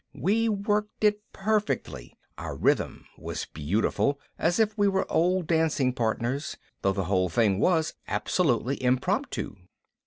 We 0.15 0.49
worked 0.49 1.03
it 1.03 1.21
perfectly, 1.31 2.17
our 2.35 2.55
rhythm 2.55 3.05
was 3.19 3.45
beautiful, 3.45 4.19
as 4.39 4.59
if 4.59 4.75
we 4.75 4.87
were 4.87 5.05
old 5.11 5.45
dancing 5.45 5.93
partners, 5.93 6.57
though 6.81 6.93
the 6.93 7.03
whole 7.03 7.29
thing 7.29 7.59
was 7.59 7.93
absolutely 8.07 8.81
impromptu. 8.83 9.53